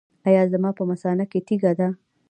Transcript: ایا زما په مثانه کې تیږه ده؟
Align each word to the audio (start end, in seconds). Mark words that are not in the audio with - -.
ایا 0.27 0.43
زما 0.53 0.69
په 0.77 0.83
مثانه 0.91 1.25
کې 1.31 1.39
تیږه 1.47 1.71
ده؟ 1.79 1.87